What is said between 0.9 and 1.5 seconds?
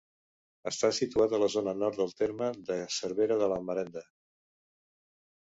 situat a la